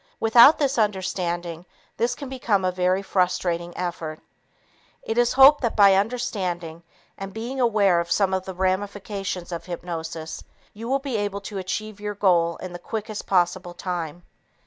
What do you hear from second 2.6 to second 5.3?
a very frustrating effort. It